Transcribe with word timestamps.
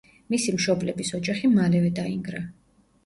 მისი 0.33 0.53
მშობლების 0.55 1.13
ოჯახი 1.19 1.53
მალევე 1.59 1.93
დაინგრა. 2.01 2.43